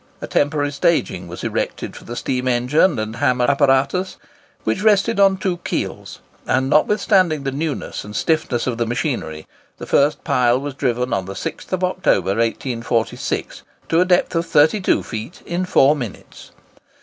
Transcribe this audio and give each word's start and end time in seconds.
A 0.19 0.25
temporary 0.25 0.71
staging 0.71 1.27
was 1.27 1.43
erected 1.43 1.95
for 1.95 2.05
the 2.05 2.15
steam 2.15 2.47
engine 2.47 2.97
and 2.97 3.17
hammer 3.17 3.45
apparatus, 3.45 4.17
which 4.63 4.81
rested 4.81 5.19
on 5.19 5.37
two 5.37 5.57
keels, 5.57 6.21
and, 6.47 6.71
notwithstanding 6.71 7.43
the 7.43 7.51
newness 7.51 8.03
and 8.03 8.15
stiffness 8.15 8.65
of 8.65 8.79
the 8.79 8.87
machinery, 8.87 9.45
the 9.77 9.85
first 9.85 10.23
pile 10.23 10.59
was 10.59 10.73
driven 10.73 11.13
on 11.13 11.25
the 11.25 11.35
6th 11.35 11.71
October, 11.71 12.29
1846, 12.33 13.61
to 13.89 14.01
a 14.01 14.05
depth 14.05 14.33
of 14.33 14.47
32 14.47 15.03
feet, 15.03 15.43
in 15.45 15.65
four 15.65 15.95
minutes. 15.95 16.49